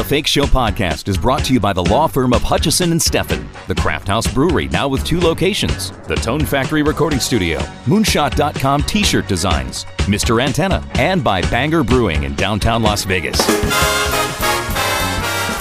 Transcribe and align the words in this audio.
The 0.00 0.04
Fake 0.04 0.26
Show 0.26 0.44
podcast 0.44 1.08
is 1.08 1.18
brought 1.18 1.44
to 1.44 1.52
you 1.52 1.60
by 1.60 1.74
the 1.74 1.84
law 1.84 2.06
firm 2.06 2.32
of 2.32 2.42
Hutchison 2.42 2.90
and 2.90 2.98
Steffen, 2.98 3.46
the 3.66 3.74
CraftHaus 3.74 4.32
Brewery, 4.32 4.66
now 4.68 4.88
with 4.88 5.04
two 5.04 5.20
locations, 5.20 5.90
the 6.08 6.14
Tone 6.14 6.42
Factory 6.42 6.82
Recording 6.82 7.20
Studio, 7.20 7.58
Moonshot.com 7.84 8.84
t 8.84 9.02
shirt 9.02 9.28
designs, 9.28 9.84
Mr. 10.06 10.42
Antenna, 10.42 10.82
and 10.94 11.22
by 11.22 11.42
Banger 11.50 11.84
Brewing 11.84 12.22
in 12.22 12.34
downtown 12.34 12.82
Las 12.82 13.04
Vegas. 13.04 13.46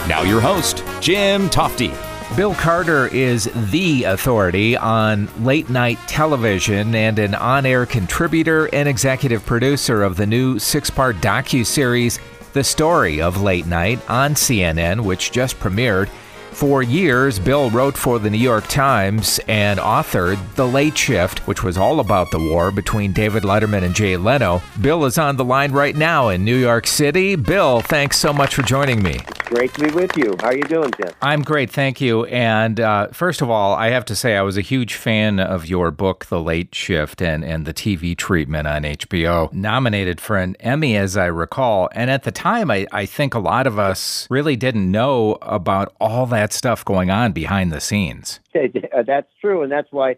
Now, 0.07 0.21
your 0.21 0.39
host, 0.39 0.85
Jim 1.01 1.49
Tofte. 1.49 1.93
Bill 2.37 2.53
Carter 2.53 3.07
is 3.07 3.49
the 3.71 4.05
authority 4.05 4.77
on 4.77 5.27
late 5.43 5.69
night 5.69 5.97
television 6.07 6.95
and 6.95 7.19
an 7.19 7.35
on 7.35 7.65
air 7.65 7.85
contributor 7.85 8.73
and 8.73 8.87
executive 8.87 9.45
producer 9.45 10.01
of 10.01 10.15
the 10.15 10.25
new 10.25 10.59
six 10.59 10.89
part 10.89 11.17
docu-series 11.17 12.19
The 12.53 12.63
Story 12.63 13.21
of 13.21 13.41
Late 13.41 13.67
Night 13.67 13.99
on 14.09 14.33
CNN, 14.33 15.01
which 15.01 15.31
just 15.31 15.59
premiered. 15.59 16.09
For 16.51 16.81
years, 16.81 17.39
Bill 17.39 17.69
wrote 17.69 17.95
for 17.95 18.19
the 18.19 18.29
New 18.29 18.39
York 18.39 18.67
Times 18.67 19.39
and 19.47 19.79
authored 19.79 20.39
The 20.55 20.67
Late 20.67 20.97
Shift, 20.97 21.47
which 21.47 21.63
was 21.63 21.77
all 21.77 21.99
about 21.99 22.31
the 22.31 22.39
war 22.39 22.71
between 22.71 23.13
David 23.13 23.43
Letterman 23.43 23.83
and 23.83 23.95
Jay 23.95 24.17
Leno. 24.17 24.61
Bill 24.81 25.05
is 25.05 25.17
on 25.17 25.37
the 25.37 25.45
line 25.45 25.71
right 25.71 25.95
now 25.95 26.29
in 26.29 26.43
New 26.43 26.57
York 26.57 26.87
City. 26.87 27.35
Bill, 27.35 27.81
thanks 27.81 28.17
so 28.17 28.33
much 28.33 28.55
for 28.55 28.63
joining 28.63 29.01
me. 29.03 29.19
Great 29.49 29.73
to 29.73 29.81
be 29.81 29.91
with 29.95 30.15
you. 30.15 30.35
How 30.41 30.49
are 30.49 30.55
you 30.55 30.61
doing, 30.61 30.91
Jim? 30.95 31.11
I'm 31.23 31.41
great, 31.41 31.71
thank 31.71 31.99
you. 31.99 32.25
And 32.25 32.79
uh, 32.79 33.07
first 33.07 33.41
of 33.41 33.49
all, 33.49 33.73
I 33.73 33.89
have 33.89 34.05
to 34.05 34.15
say 34.15 34.37
I 34.37 34.43
was 34.43 34.57
a 34.57 34.61
huge 34.61 34.93
fan 34.93 35.39
of 35.39 35.65
your 35.65 35.89
book, 35.89 36.27
The 36.27 36.39
Late 36.39 36.75
Shift, 36.75 37.19
and, 37.19 37.43
and 37.43 37.65
the 37.65 37.73
TV 37.73 38.15
treatment 38.15 38.67
on 38.67 38.83
HBO. 38.83 39.51
Nominated 39.51 40.21
for 40.21 40.37
an 40.37 40.55
Emmy, 40.59 40.95
as 40.95 41.17
I 41.17 41.25
recall. 41.25 41.89
And 41.93 42.11
at 42.11 42.23
the 42.23 42.31
time, 42.31 42.69
I, 42.69 42.85
I 42.91 43.07
think 43.07 43.33
a 43.33 43.39
lot 43.39 43.65
of 43.65 43.79
us 43.79 44.27
really 44.29 44.55
didn't 44.55 44.91
know 44.91 45.39
about 45.41 45.95
all 45.99 46.27
that 46.27 46.53
stuff 46.53 46.85
going 46.85 47.09
on 47.09 47.31
behind 47.31 47.71
the 47.71 47.81
scenes. 47.81 48.39
That's 48.53 49.31
true, 49.41 49.63
and 49.63 49.71
that's 49.71 49.91
why 49.91 50.17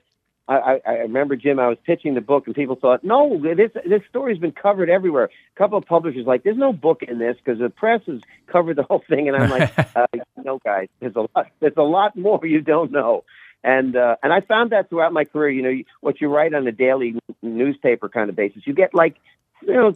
I, 0.56 0.82
I, 0.86 0.92
remember, 1.00 1.36
Jim. 1.36 1.60
I 1.60 1.68
was 1.68 1.78
pitching 1.86 2.14
the 2.14 2.22
book, 2.22 2.46
and 2.46 2.56
people 2.56 2.76
thought, 2.76 3.04
"No, 3.04 3.40
this 3.42 3.72
this 3.88 4.02
story's 4.10 4.40
been 4.40 4.52
covered 4.52 4.90
everywhere." 4.90 5.26
A 5.26 5.58
couple 5.58 5.78
of 5.78 5.86
publishers 5.86 6.26
like, 6.26 6.44
"There's 6.44 6.58
no 6.58 6.74
book 6.74 7.04
in 7.04 7.20
this 7.20 7.38
because 7.38 7.60
the 7.60 7.70
press 7.70 8.02
has 8.08 8.22
covered 8.48 8.78
the 8.78 8.84
whole 8.84 9.04
thing," 9.08 9.28
and 9.28 9.38
I'm 9.38 9.50
like, 9.50 9.72
uh, 9.96 10.08
"No, 10.44 10.60
guys, 10.64 10.88
there's 11.00 11.16
a 11.16 11.28
lot. 11.36 11.48
There's 11.60 11.78
a 11.78 11.84
lot 11.84 12.18
more 12.18 12.40
you 12.44 12.62
don't 12.62 12.92
know." 12.92 13.24
And 13.64 13.96
uh, 13.96 14.16
and 14.24 14.34
I 14.34 14.42
found 14.42 14.72
that 14.72 14.90
throughout 14.90 15.14
my 15.14 15.26
career. 15.26 15.50
You 15.52 15.62
know, 15.62 15.84
what 16.02 16.20
you 16.20 16.28
write 16.28 16.54
on 16.54 16.68
a 16.68 16.72
daily 16.72 17.16
newspaper 17.42 18.10
kind 18.10 18.30
of 18.30 18.36
basis, 18.36 18.64
you 18.66 18.74
get 18.74 18.94
like 18.94 19.18
you 19.62 19.73
know, 19.73 19.95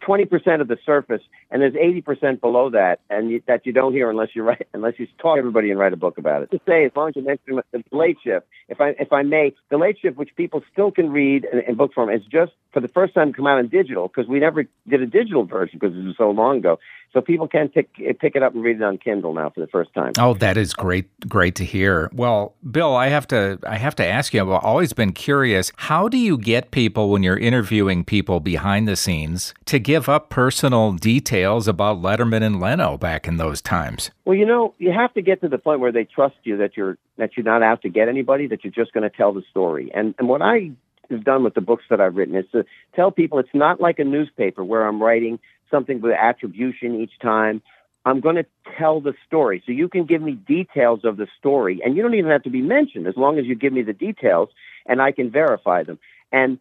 twenty 0.00 0.24
percent 0.24 0.62
of 0.62 0.68
the 0.68 0.78
surface, 0.84 1.22
and 1.50 1.62
there's 1.62 1.76
eighty 1.76 2.00
percent 2.00 2.40
below 2.40 2.70
that, 2.70 3.00
and 3.10 3.30
you, 3.30 3.42
that 3.46 3.66
you 3.66 3.72
don't 3.72 3.92
hear 3.92 4.10
unless 4.10 4.30
you 4.34 4.42
write, 4.42 4.66
unless 4.72 4.94
you 4.98 5.06
talk 5.18 5.36
to 5.36 5.38
everybody 5.38 5.70
and 5.70 5.78
write 5.78 5.92
a 5.92 5.96
book 5.96 6.18
about 6.18 6.42
it. 6.42 6.50
To 6.52 6.60
say, 6.66 6.84
as 6.84 6.92
long 6.96 7.08
as 7.10 7.16
you 7.16 7.22
mention 7.22 7.60
the 7.72 7.82
late 7.92 8.16
shift, 8.24 8.46
if 8.68 8.80
I 8.80 8.90
if 8.98 9.12
I 9.12 9.22
may, 9.22 9.54
the 9.70 9.78
late 9.78 9.98
shift, 10.00 10.16
which 10.16 10.34
people 10.36 10.62
still 10.72 10.90
can 10.90 11.10
read 11.10 11.46
in, 11.50 11.60
in 11.60 11.74
book 11.74 11.92
form, 11.94 12.10
is 12.10 12.22
just 12.24 12.52
for 12.74 12.80
the 12.80 12.88
first 12.88 13.14
time 13.14 13.32
come 13.32 13.46
out 13.46 13.58
in 13.60 13.68
digital 13.68 14.08
because 14.08 14.28
we 14.28 14.40
never 14.40 14.64
did 14.88 15.00
a 15.00 15.06
digital 15.06 15.44
version 15.44 15.78
because 15.80 15.96
it 15.96 16.04
was 16.04 16.16
so 16.18 16.30
long 16.30 16.58
ago. 16.58 16.78
So 17.12 17.20
people 17.20 17.46
can 17.46 17.68
pick 17.68 17.94
pick 18.18 18.34
it 18.34 18.42
up 18.42 18.54
and 18.54 18.64
read 18.64 18.76
it 18.76 18.82
on 18.82 18.98
Kindle 18.98 19.32
now 19.32 19.48
for 19.48 19.60
the 19.60 19.68
first 19.68 19.94
time. 19.94 20.12
Oh, 20.18 20.34
that 20.34 20.56
is 20.56 20.74
great 20.74 21.08
great 21.28 21.54
to 21.54 21.64
hear. 21.64 22.10
Well, 22.12 22.56
Bill, 22.68 22.96
I 22.96 23.06
have 23.06 23.28
to 23.28 23.60
I 23.64 23.76
have 23.76 23.94
to 23.96 24.04
ask 24.04 24.34
you, 24.34 24.40
I've 24.42 24.64
always 24.64 24.92
been 24.92 25.12
curious, 25.12 25.70
how 25.76 26.08
do 26.08 26.18
you 26.18 26.36
get 26.36 26.72
people 26.72 27.10
when 27.10 27.22
you're 27.22 27.38
interviewing 27.38 28.04
people 28.04 28.40
behind 28.40 28.88
the 28.88 28.96
scenes 28.96 29.54
to 29.66 29.78
give 29.78 30.08
up 30.08 30.28
personal 30.28 30.92
details 30.92 31.68
about 31.68 32.02
Letterman 32.02 32.42
and 32.42 32.60
Leno 32.60 32.98
back 32.98 33.28
in 33.28 33.36
those 33.36 33.62
times? 33.62 34.10
Well, 34.24 34.34
you 34.34 34.44
know, 34.44 34.74
you 34.78 34.90
have 34.90 35.14
to 35.14 35.22
get 35.22 35.40
to 35.42 35.48
the 35.48 35.58
point 35.58 35.78
where 35.78 35.92
they 35.92 36.04
trust 36.04 36.34
you 36.42 36.56
that 36.56 36.76
you're 36.76 36.98
that 37.18 37.36
you're 37.36 37.44
not 37.44 37.62
out 37.62 37.82
to 37.82 37.88
get 37.88 38.08
anybody, 38.08 38.48
that 38.48 38.64
you're 38.64 38.72
just 38.72 38.92
going 38.92 39.08
to 39.08 39.16
tell 39.16 39.32
the 39.32 39.44
story. 39.50 39.92
And 39.94 40.16
and 40.18 40.28
what 40.28 40.42
I 40.42 40.72
have 41.10 41.24
done 41.24 41.44
with 41.44 41.54
the 41.54 41.60
books 41.60 41.84
that 41.90 42.00
I've 42.00 42.16
written 42.16 42.34
is 42.34 42.46
to 42.52 42.64
tell 42.94 43.10
people 43.10 43.38
it's 43.38 43.48
not 43.54 43.80
like 43.80 43.98
a 43.98 44.04
newspaper 44.04 44.64
where 44.64 44.86
I'm 44.86 45.02
writing 45.02 45.38
something 45.70 46.00
with 46.00 46.12
attribution 46.12 47.00
each 47.00 47.18
time. 47.20 47.62
I'm 48.06 48.20
going 48.20 48.36
to 48.36 48.46
tell 48.78 49.00
the 49.00 49.14
story. 49.26 49.62
So 49.64 49.72
you 49.72 49.88
can 49.88 50.04
give 50.04 50.20
me 50.20 50.32
details 50.32 51.00
of 51.04 51.16
the 51.16 51.26
story, 51.38 51.80
and 51.84 51.96
you 51.96 52.02
don't 52.02 52.14
even 52.14 52.30
have 52.30 52.42
to 52.42 52.50
be 52.50 52.60
mentioned 52.60 53.06
as 53.06 53.16
long 53.16 53.38
as 53.38 53.46
you 53.46 53.54
give 53.54 53.72
me 53.72 53.82
the 53.82 53.94
details, 53.94 54.50
and 54.86 55.00
I 55.00 55.12
can 55.12 55.30
verify 55.30 55.82
them. 55.84 55.98
And 56.30 56.58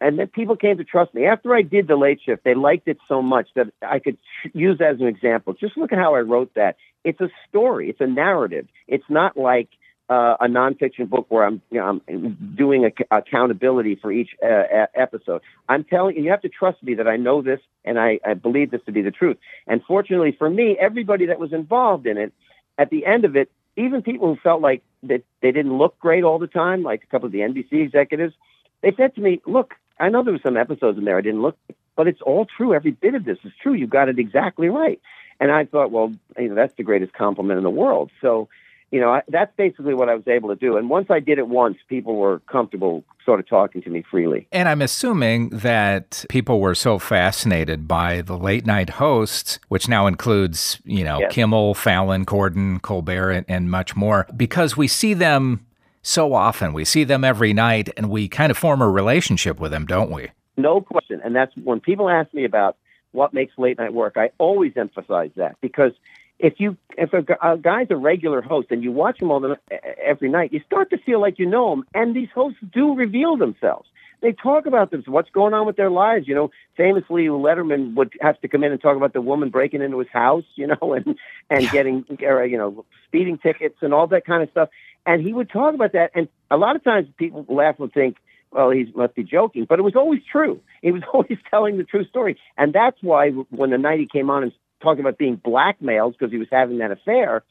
and 0.00 0.18
then 0.18 0.26
people 0.26 0.56
came 0.56 0.76
to 0.76 0.84
trust 0.84 1.14
me. 1.14 1.24
After 1.24 1.54
I 1.54 1.62
did 1.62 1.88
the 1.88 1.96
late 1.96 2.20
shift, 2.24 2.44
they 2.44 2.54
liked 2.54 2.88
it 2.88 2.98
so 3.08 3.22
much 3.22 3.48
that 3.54 3.68
I 3.80 4.00
could 4.00 4.18
use 4.52 4.80
as 4.80 5.00
an 5.00 5.06
example. 5.06 5.54
Just 5.54 5.78
look 5.78 5.92
at 5.92 5.98
how 5.98 6.14
I 6.14 6.20
wrote 6.20 6.52
that. 6.54 6.76
It's 7.04 7.20
a 7.20 7.30
story. 7.48 7.88
It's 7.88 8.00
a 8.00 8.06
narrative. 8.06 8.66
It's 8.86 9.08
not 9.08 9.36
like 9.36 9.68
uh, 10.10 10.36
a 10.40 10.46
nonfiction 10.46 11.08
book 11.08 11.26
where 11.30 11.44
I'm, 11.44 11.62
you 11.70 11.80
know, 11.80 12.00
I'm 12.08 12.54
doing 12.56 12.84
ac- 12.84 13.06
accountability 13.10 13.96
for 13.96 14.12
each 14.12 14.30
uh, 14.42 14.46
e- 14.64 14.86
episode. 14.94 15.42
I'm 15.68 15.84
telling 15.84 16.16
you, 16.16 16.24
you 16.24 16.30
have 16.30 16.42
to 16.42 16.48
trust 16.48 16.82
me 16.82 16.94
that 16.94 17.08
I 17.08 17.16
know 17.16 17.42
this 17.42 17.60
and 17.84 17.98
I, 17.98 18.20
I 18.24 18.34
believe 18.34 18.70
this 18.70 18.82
to 18.86 18.92
be 18.92 19.02
the 19.02 19.10
truth. 19.10 19.38
And 19.66 19.82
fortunately 19.86 20.32
for 20.38 20.50
me, 20.50 20.76
everybody 20.78 21.26
that 21.26 21.38
was 21.38 21.52
involved 21.52 22.06
in 22.06 22.18
it, 22.18 22.32
at 22.78 22.90
the 22.90 23.06
end 23.06 23.24
of 23.24 23.36
it, 23.36 23.50
even 23.76 24.02
people 24.02 24.28
who 24.34 24.40
felt 24.42 24.60
like 24.60 24.82
that 25.04 25.22
they 25.42 25.52
didn't 25.52 25.76
look 25.76 25.98
great 25.98 26.24
all 26.24 26.38
the 26.38 26.46
time, 26.46 26.82
like 26.82 27.02
a 27.02 27.06
couple 27.06 27.26
of 27.26 27.32
the 27.32 27.40
NBC 27.40 27.72
executives, 27.72 28.34
they 28.82 28.92
said 28.96 29.14
to 29.16 29.20
me, 29.20 29.40
"Look, 29.46 29.74
I 29.98 30.08
know 30.10 30.22
there 30.22 30.32
were 30.32 30.40
some 30.44 30.56
episodes 30.56 30.98
in 30.98 31.04
there 31.04 31.18
I 31.18 31.22
didn't 31.22 31.42
look, 31.42 31.56
but 31.96 32.06
it's 32.06 32.20
all 32.22 32.46
true. 32.46 32.74
Every 32.74 32.92
bit 32.92 33.14
of 33.14 33.24
this 33.24 33.38
is 33.44 33.52
true. 33.62 33.72
You 33.74 33.86
got 33.86 34.08
it 34.08 34.18
exactly 34.18 34.68
right." 34.68 35.00
And 35.40 35.50
I 35.50 35.64
thought, 35.64 35.90
well, 35.90 36.12
you 36.38 36.48
know, 36.48 36.54
that's 36.54 36.74
the 36.76 36.84
greatest 36.84 37.12
compliment 37.12 37.58
in 37.58 37.64
the 37.64 37.70
world. 37.70 38.10
So, 38.20 38.48
you 38.94 39.00
know, 39.00 39.14
I, 39.14 39.22
that's 39.26 39.52
basically 39.56 39.92
what 39.92 40.08
I 40.08 40.14
was 40.14 40.28
able 40.28 40.50
to 40.50 40.54
do. 40.54 40.76
And 40.76 40.88
once 40.88 41.08
I 41.10 41.18
did 41.18 41.38
it 41.38 41.48
once, 41.48 41.78
people 41.88 42.14
were 42.14 42.38
comfortable 42.46 43.02
sort 43.24 43.40
of 43.40 43.48
talking 43.48 43.82
to 43.82 43.90
me 43.90 44.04
freely. 44.08 44.46
And 44.52 44.68
I'm 44.68 44.80
assuming 44.80 45.48
that 45.48 46.24
people 46.28 46.60
were 46.60 46.76
so 46.76 47.00
fascinated 47.00 47.88
by 47.88 48.20
the 48.20 48.38
late 48.38 48.64
night 48.64 48.90
hosts, 48.90 49.58
which 49.66 49.88
now 49.88 50.06
includes, 50.06 50.78
you 50.84 51.02
know, 51.02 51.18
Yes. 51.18 51.32
Kimmel, 51.32 51.74
Fallon, 51.74 52.24
Corden, 52.24 52.80
Colbert, 52.82 53.32
and, 53.32 53.46
and 53.48 53.68
much 53.68 53.96
more, 53.96 54.28
because 54.36 54.76
we 54.76 54.86
see 54.86 55.12
them 55.12 55.66
so 56.02 56.32
often. 56.32 56.72
We 56.72 56.84
see 56.84 57.02
them 57.02 57.24
every 57.24 57.52
night 57.52 57.90
and 57.96 58.08
we 58.08 58.28
kind 58.28 58.52
of 58.52 58.56
form 58.56 58.80
a 58.80 58.88
relationship 58.88 59.58
with 59.58 59.72
them, 59.72 59.86
don't 59.86 60.12
we? 60.12 60.28
No 60.56 60.80
question. 60.80 61.20
And 61.24 61.34
that's 61.34 61.52
when 61.56 61.80
people 61.80 62.08
ask 62.08 62.32
me 62.32 62.44
about 62.44 62.76
what 63.10 63.34
makes 63.34 63.54
late 63.58 63.76
night 63.76 63.92
work, 63.92 64.12
I 64.16 64.30
always 64.38 64.74
emphasize 64.76 65.32
that 65.34 65.56
because 65.60 65.90
if 66.38 66.54
you 66.58 66.76
if 66.96 67.12
a, 67.12 67.24
a 67.42 67.58
guy's 67.58 67.88
a 67.90 67.96
regular 67.96 68.42
host 68.42 68.68
and 68.70 68.82
you 68.82 68.92
watch 68.92 69.20
him 69.20 69.30
all 69.30 69.40
the, 69.40 69.58
every 70.02 70.28
night, 70.28 70.52
you 70.52 70.60
start 70.66 70.90
to 70.90 70.98
feel 70.98 71.20
like 71.20 71.38
you 71.38 71.46
know 71.46 71.72
him. 71.72 71.84
And 71.94 72.14
these 72.14 72.28
hosts 72.34 72.58
do 72.72 72.94
reveal 72.94 73.36
themselves. 73.36 73.88
They 74.20 74.32
talk 74.32 74.64
about 74.66 74.90
this, 74.90 75.02
what's 75.06 75.28
going 75.30 75.52
on 75.52 75.66
with 75.66 75.76
their 75.76 75.90
lives. 75.90 76.26
You 76.26 76.34
know, 76.34 76.50
famously, 76.76 77.24
Letterman 77.24 77.94
would 77.94 78.14
have 78.20 78.40
to 78.40 78.48
come 78.48 78.64
in 78.64 78.72
and 78.72 78.80
talk 78.80 78.96
about 78.96 79.12
the 79.12 79.20
woman 79.20 79.50
breaking 79.50 79.82
into 79.82 79.98
his 79.98 80.08
house, 80.08 80.44
you 80.54 80.66
know, 80.66 80.94
and 80.94 81.18
and 81.50 81.70
getting 81.70 82.04
uh, 82.22 82.42
you 82.42 82.56
know 82.56 82.84
speeding 83.06 83.38
tickets 83.38 83.76
and 83.82 83.92
all 83.92 84.06
that 84.08 84.24
kind 84.24 84.42
of 84.42 84.50
stuff. 84.50 84.68
And 85.06 85.20
he 85.20 85.34
would 85.34 85.50
talk 85.50 85.74
about 85.74 85.92
that. 85.92 86.12
And 86.14 86.28
a 86.50 86.56
lot 86.56 86.76
of 86.76 86.82
times 86.82 87.08
people 87.18 87.44
laugh 87.48 87.78
and 87.78 87.92
think, 87.92 88.16
well, 88.50 88.70
he 88.70 88.90
must 88.94 89.14
be 89.14 89.24
joking, 89.24 89.66
but 89.68 89.78
it 89.78 89.82
was 89.82 89.96
always 89.96 90.20
true. 90.30 90.60
He 90.80 90.90
was 90.90 91.02
always 91.12 91.38
telling 91.50 91.76
the 91.76 91.84
true 91.84 92.04
story, 92.06 92.38
and 92.56 92.72
that's 92.72 92.96
why 93.02 93.30
when 93.30 93.70
the 93.70 93.78
night 93.78 94.00
he 94.00 94.06
came 94.06 94.30
on 94.30 94.44
and 94.44 94.52
talking 94.84 95.00
about 95.00 95.18
being 95.18 95.36
blackmailed 95.36 96.16
because 96.18 96.30
he 96.30 96.38
was 96.38 96.48
having 96.50 96.78
that 96.78 96.90
affair, 96.90 97.42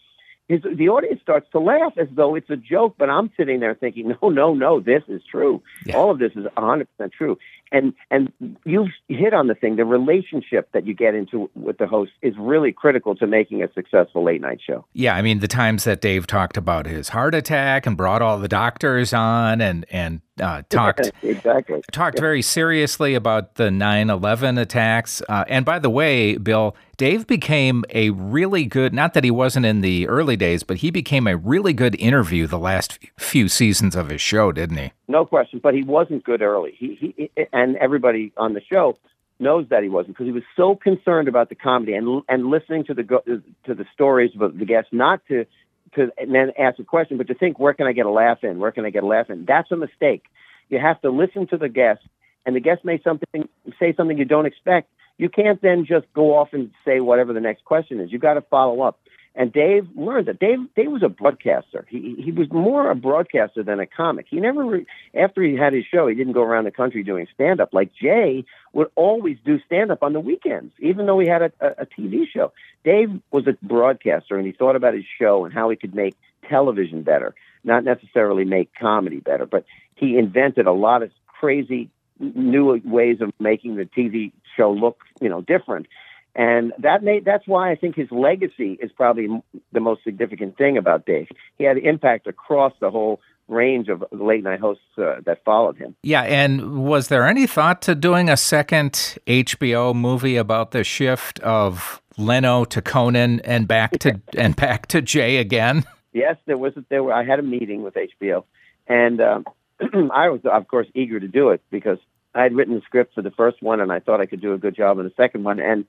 his, 0.48 0.62
the 0.62 0.90
audience 0.90 1.22
starts 1.22 1.48
to 1.52 1.60
laugh 1.60 1.94
as 1.98 2.08
though 2.12 2.36
it's 2.36 2.50
a 2.50 2.58
joke. 2.58 2.96
But 2.98 3.10
I'm 3.10 3.32
sitting 3.38 3.60
there 3.60 3.76
thinking, 3.76 4.16
no, 4.22 4.30
no, 4.30 4.54
no, 4.54 4.80
this 4.80 5.04
is 5.08 5.22
true. 5.30 5.62
Yeah. 5.86 5.98
All 5.98 6.12
of 6.12 6.20
this 6.20 6.32
is 6.32 6.46
100 6.54 6.88
percent 6.96 7.14
true. 7.14 7.38
And 7.74 7.94
and 8.12 8.32
you've 8.66 8.92
hit 9.10 9.34
on 9.34 9.48
the 9.48 9.56
thing. 9.56 9.76
The 9.76 9.84
relationship 9.84 10.70
that 10.74 10.86
you 10.86 10.94
get 10.94 11.16
into 11.16 11.50
with 11.56 11.80
the 11.80 11.88
host 11.88 12.12
is 12.22 12.36
really 12.38 12.72
critical 12.72 13.16
to 13.16 13.28
making 13.28 13.64
a 13.64 13.74
successful 13.74 14.24
late 14.24 14.42
night 14.42 14.60
show. 14.66 14.86
Yeah, 14.94 15.16
I 15.16 15.22
mean 15.22 15.40
the 15.40 15.48
times 15.48 15.84
that 15.84 16.00
Dave 16.00 16.28
talked 16.28 16.56
about 16.56 16.86
his 16.86 17.10
heart 17.10 17.34
attack 17.36 17.86
and 17.86 17.98
brought 17.98 18.22
all 18.22 18.38
the 18.38 18.48
doctors 18.48 19.12
on 19.12 19.60
and 19.60 19.86
and 19.90 20.22
uh, 20.40 20.62
talked 20.70 21.12
exactly. 21.22 21.82
talked 21.92 22.20
very 22.20 22.42
seriously 22.42 23.16
about 23.16 23.56
the 23.56 23.70
9/11 23.70 24.60
attacks. 24.60 25.22
Uh, 25.28 25.44
and 25.48 25.66
by 25.66 25.80
the 25.80 25.90
way, 25.90 26.38
Bill, 26.38 26.76
Dave 26.98 27.28
became 27.28 27.84
a 27.90 28.12
really 28.12 28.66
good. 28.66 28.94
Not 28.94 29.14
that 29.14 29.24
he 29.24 29.32
wasn't 29.32 29.66
in 29.66 29.82
the 29.82 30.08
early 30.08 30.38
days, 30.38 30.64
but 30.64 30.78
he 30.78 30.92
became 30.92 31.28
a 31.28 31.38
really 31.38 31.74
good 31.74 31.96
interview 31.96 32.48
the 32.48 32.60
last 32.60 33.00
few 33.18 33.48
seasons 33.48 33.96
of 33.96 34.10
his 34.10 34.22
show, 34.22 34.52
didn't 34.52 34.78
he? 34.78 34.92
No 35.14 35.28
question, 35.28 35.60
but 35.62 35.76
he 35.76 35.84
wasn't 35.84 36.24
good 36.24 36.42
early. 36.42 36.74
He, 36.76 36.98
he 37.00 37.32
and 37.54 37.78
everybody 37.78 38.34
on 38.36 38.54
the 38.54 38.62
show 38.62 38.98
knows 39.40 39.68
that 39.70 39.84
he 39.84 39.90
wasn't 39.90 40.16
because 40.16 40.26
he 40.26 40.32
was 40.32 40.42
so 40.58 40.76
concerned 40.76 41.28
about 41.28 41.50
the 41.50 41.56
comedy 41.56 41.94
and 41.94 42.24
and 42.28 42.48
listening 42.48 42.84
to 42.86 42.96
the 42.96 43.04
go, 43.04 43.20
to 43.20 43.74
the 43.76 43.86
stories 43.94 44.32
of 44.42 44.58
the 44.58 44.66
guests, 44.66 44.90
not 44.92 45.22
to 45.28 45.46
to 45.94 46.12
and 46.18 46.34
then 46.34 46.54
ask 46.58 46.80
a 46.80 46.84
question, 46.84 47.20
but 47.20 47.28
to 47.28 47.36
think 47.36 47.60
where 47.60 47.76
can 47.76 47.86
I 47.86 47.94
get 47.94 48.08
a 48.08 48.10
laugh 48.10 48.40
in? 48.42 48.58
Where 48.58 48.72
can 48.72 48.86
I 48.86 48.90
get 48.90 49.04
a 49.04 49.06
laugh 49.06 49.30
in? 49.30 49.46
That's 49.46 49.72
a 49.72 49.76
mistake. 49.76 50.24
You 50.70 50.80
have 50.80 51.00
to 51.02 51.12
listen 51.12 51.46
to 51.50 51.58
the 51.58 51.70
guest, 51.70 52.02
and 52.44 52.56
the 52.56 52.60
guest 52.60 52.84
may 52.84 53.00
something 53.04 53.48
say 53.80 53.94
something 53.96 54.18
you 54.18 54.26
don't 54.26 54.48
expect, 54.48 54.90
you 55.20 55.30
can't 55.30 55.62
then 55.62 55.86
just 55.86 56.08
go 56.16 56.36
off 56.36 56.54
and 56.54 56.72
say 56.84 57.02
whatever 57.02 57.34
the 57.34 57.40
next 57.40 57.66
question 57.66 58.00
is. 58.00 58.12
You 58.12 58.18
got 58.18 58.34
to 58.34 58.42
follow 58.42 58.82
up. 58.82 58.98
And 59.36 59.52
Dave 59.52 59.88
learned 59.96 60.28
that 60.28 60.40
Dave 60.40 60.60
Dave 60.76 60.92
was 60.92 61.02
a 61.02 61.10
broadcaster. 61.10 61.88
He 61.90 62.16
he 62.24 62.32
was 62.32 62.52
more 62.52 62.92
a 62.92 62.96
broadcaster 62.96 63.64
than 63.64 63.80
a 63.80 63.88
comic. 63.88 64.28
He 64.30 64.40
never 64.40 64.64
re, 64.64 64.86
after 65.16 65.42
he 65.42 65.56
had 65.56 65.74
his 65.74 65.86
show, 65.86 66.08
he 66.08 66.14
didn't 66.14 66.34
go 66.34 66.44
around 66.44 66.66
the 66.66 66.72
country 66.72 67.04
doing 67.04 67.28
stand 67.34 67.60
up. 67.60 67.74
Like 67.74 67.92
Jay 67.94 68.46
would 68.74 68.90
always 68.96 69.38
do 69.44 69.60
stand 69.66 69.92
up 69.92 70.04
on 70.04 70.14
the 70.14 70.20
weekends, 70.20 70.72
even 70.80 71.08
though 71.08 71.18
he 71.18 71.28
had 71.28 71.42
a, 71.42 71.52
a, 71.60 71.68
a 71.82 71.86
TV 71.88 72.26
show. 72.32 72.54
Dave 72.84 73.10
was 73.32 73.48
a 73.48 73.58
broadcaster, 73.66 74.38
and 74.38 74.46
he 74.46 74.52
thought 74.52 74.76
about 74.76 74.94
his 74.94 75.06
show 75.20 75.46
and 75.46 75.54
how 75.54 75.70
he 75.70 75.78
could 75.78 75.96
make 75.96 76.16
television 76.48 77.02
better, 77.02 77.34
not 77.64 77.84
necessarily 77.84 78.46
make 78.46 78.70
comedy 78.80 79.20
better. 79.20 79.48
But 79.48 79.66
he 79.96 80.18
invented 80.18 80.68
a 80.68 80.74
lot 80.74 81.02
of 81.02 81.10
crazy 81.26 81.90
new 82.20 82.80
ways 82.86 83.18
of 83.22 83.32
making 83.40 83.78
the 83.78 83.86
TV 83.86 84.32
show 84.56 84.72
look, 84.72 85.00
you 85.22 85.30
know, 85.30 85.42
different. 85.42 85.88
And 86.36 86.74
that 86.80 87.04
made 87.04 87.26
that's 87.26 87.48
why 87.48 87.72
I 87.72 87.76
think 87.76 87.96
his 87.96 88.10
legacy 88.12 88.78
is 88.82 88.92
probably 88.92 89.28
the 89.72 89.80
most 89.80 90.04
significant 90.04 90.58
thing 90.58 90.78
about 90.78 91.06
Dave. 91.06 91.28
He 91.58 91.64
had 91.64 91.78
impact 91.78 92.26
across 92.26 92.74
the 92.80 92.90
whole 92.90 93.20
range 93.48 93.90
of 93.90 94.04
late 94.12 94.44
night 94.44 94.60
hosts 94.60 94.84
uh, 94.98 95.16
that 95.26 95.44
followed 95.44 95.78
him. 95.78 95.96
Yeah, 96.02 96.22
and 96.24 96.84
was 96.84 97.10
there 97.10 97.28
any 97.28 97.46
thought 97.46 97.82
to 97.84 97.94
doing 97.94 98.30
a 98.30 98.38
second 98.38 99.18
HBO 99.28 99.94
movie 99.94 100.38
about 100.38 100.72
the 100.72 100.84
shift 100.84 101.40
of 101.42 102.02
Leno 102.18 102.66
to 102.66 102.82
Conan 102.82 103.40
and 103.42 103.68
back 103.68 103.92
to 104.00 104.20
and 104.38 104.56
back 104.56 104.88
to 104.88 105.02
Jay 105.02 105.38
again? 105.38 105.84
Yes, 106.14 106.38
there 106.46 106.58
was. 106.58 106.74
There 106.90 107.04
were. 107.04 107.14
I 107.14 107.24
had 107.24 107.40
a 107.40 107.44
meeting 107.44 107.84
with 107.84 107.96
HBO, 107.96 108.44
and 108.88 109.22
um, 109.22 109.46
I 110.12 110.30
was, 110.30 110.42
of 110.46 110.68
course, 110.68 110.88
eager 110.96 111.20
to 111.20 111.28
do 111.28 111.50
it 111.50 111.62
because 111.70 111.98
I 112.34 112.44
had 112.44 112.56
written 112.56 112.76
the 112.76 112.82
script 112.82 113.14
for 113.14 113.22
the 113.22 113.32
first 113.32 113.62
one, 113.62 113.80
and 113.80 113.92
I 113.92 114.00
thought 114.00 114.22
I 114.22 114.26
could 114.26 114.42
do 114.42 114.54
a 114.54 114.58
good 114.58 114.76
job 114.76 114.98
in 115.00 115.06
the 115.06 115.14
second 115.16 115.44
one. 115.44 115.60
And 115.60 115.86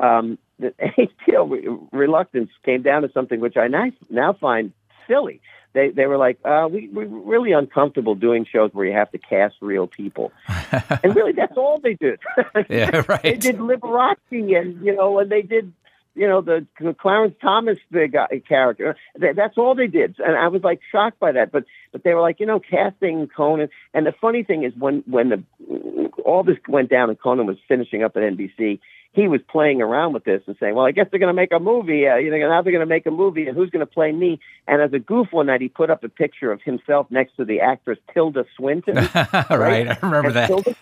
um, 0.00 0.38
the 0.58 0.74
HBO 1.30 1.88
reluctance 1.92 2.50
came 2.64 2.82
down 2.82 3.02
to 3.02 3.10
something 3.12 3.40
which 3.40 3.56
I 3.56 3.68
now, 4.08 4.32
find 4.32 4.72
silly. 5.06 5.40
They 5.72 5.90
they 5.90 6.06
were 6.06 6.16
like, 6.16 6.38
uh, 6.44 6.68
we 6.70 6.88
we're 6.88 7.06
really 7.06 7.52
uncomfortable 7.52 8.16
doing 8.16 8.44
shows 8.50 8.70
where 8.72 8.86
you 8.86 8.92
have 8.92 9.10
to 9.12 9.18
cast 9.18 9.54
real 9.60 9.86
people, 9.86 10.32
and 10.48 11.14
really 11.14 11.32
that's 11.32 11.56
all 11.56 11.78
they 11.78 11.94
did. 11.94 12.18
yeah, 12.68 13.02
right. 13.08 13.22
they 13.22 13.36
did 13.36 13.58
Liberace, 13.58 14.16
and 14.30 14.84
you 14.84 14.94
know, 14.96 15.20
and 15.20 15.30
they 15.30 15.42
did 15.42 15.72
you 16.16 16.26
know 16.26 16.40
the 16.40 16.66
Clarence 17.00 17.36
Thomas 17.40 17.78
the 17.92 18.08
guy, 18.08 18.42
character. 18.48 18.96
That's 19.14 19.56
all 19.56 19.76
they 19.76 19.86
did, 19.86 20.16
and 20.18 20.36
I 20.36 20.48
was 20.48 20.62
like 20.64 20.80
shocked 20.90 21.20
by 21.20 21.32
that. 21.32 21.52
But 21.52 21.66
but 21.92 22.02
they 22.02 22.14
were 22.14 22.20
like, 22.20 22.40
you 22.40 22.46
know, 22.46 22.58
casting 22.58 23.28
Conan. 23.28 23.68
And 23.94 24.04
the 24.04 24.14
funny 24.20 24.42
thing 24.42 24.64
is, 24.64 24.72
when 24.76 25.04
when 25.06 25.28
the 25.28 26.10
all 26.24 26.42
this 26.42 26.56
went 26.68 26.90
down 26.90 27.10
and 27.10 27.20
Conan 27.20 27.46
was 27.46 27.58
finishing 27.68 28.02
up 28.02 28.16
at 28.16 28.22
NBC, 28.22 28.80
he 29.12 29.26
was 29.26 29.40
playing 29.48 29.82
around 29.82 30.12
with 30.12 30.24
this 30.24 30.42
and 30.46 30.56
saying, 30.60 30.74
"Well, 30.74 30.86
I 30.86 30.92
guess 30.92 31.08
they're 31.10 31.18
going 31.18 31.34
to 31.34 31.40
make 31.40 31.52
a 31.52 31.58
movie. 31.58 32.06
Uh, 32.06 32.16
you 32.16 32.30
know, 32.30 32.38
now 32.38 32.62
they're 32.62 32.72
going 32.72 32.80
to 32.80 32.86
make 32.86 33.06
a 33.06 33.10
movie, 33.10 33.46
and 33.46 33.56
who's 33.56 33.70
going 33.70 33.84
to 33.84 33.92
play 33.92 34.12
me?" 34.12 34.40
And 34.68 34.80
as 34.80 34.92
a 34.92 35.00
goof 35.00 35.28
one 35.32 35.46
night, 35.46 35.60
he 35.60 35.68
put 35.68 35.90
up 35.90 36.04
a 36.04 36.08
picture 36.08 36.52
of 36.52 36.62
himself 36.62 37.08
next 37.10 37.36
to 37.36 37.44
the 37.44 37.60
actress 37.60 37.98
Tilda 38.14 38.44
Swinton. 38.56 38.94
right? 38.94 39.34
right, 39.50 39.88
I 39.88 39.98
remember 40.02 40.28
and 40.28 40.36
that. 40.36 40.46
Tilda, 40.46 40.74